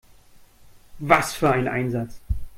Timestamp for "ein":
1.51-1.67